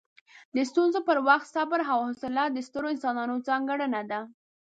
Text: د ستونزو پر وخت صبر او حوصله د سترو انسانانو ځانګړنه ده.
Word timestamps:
د 0.55 0.57
ستونزو 0.69 0.99
پر 1.07 1.17
وخت 1.27 1.47
صبر 1.55 1.79
او 1.91 1.99
حوصله 2.07 2.43
د 2.51 2.57
سترو 2.67 2.87
انسانانو 2.93 3.35
ځانګړنه 3.47 4.01
ده. 4.11 4.19